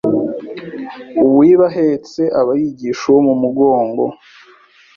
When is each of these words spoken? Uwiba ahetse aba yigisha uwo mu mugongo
Uwiba 1.25 1.67
ahetse 1.71 2.21
aba 2.39 2.51
yigisha 2.61 3.03
uwo 3.09 3.19
mu 3.27 3.33
mugongo 3.41 4.03